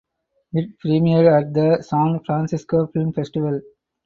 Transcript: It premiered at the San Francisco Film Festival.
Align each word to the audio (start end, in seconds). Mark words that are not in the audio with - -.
It 0.53 0.79
premiered 0.79 1.29
at 1.31 1.53
the 1.53 1.83
San 1.83 2.21
Francisco 2.25 2.87
Film 2.87 3.13
Festival. 3.13 3.61